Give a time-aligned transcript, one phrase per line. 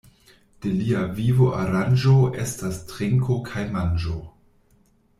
[0.63, 2.15] De lia vivo aranĝo
[2.47, 4.19] estas trinko kaj manĝo.